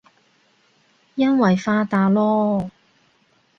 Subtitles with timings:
[1.13, 2.71] 因爲發達囉